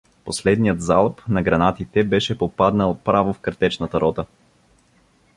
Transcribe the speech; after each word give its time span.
Последният 0.25 0.81
залп 0.81 1.21
на 1.27 1.41
гранатите 1.43 2.03
беше 2.03 2.37
попаднал 2.37 2.97
право 3.03 3.33
в 3.33 3.39
картечната 3.39 4.01
рота. 4.01 4.25